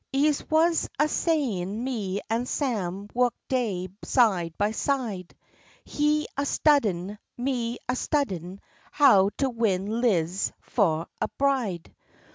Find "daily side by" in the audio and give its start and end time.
3.49-4.71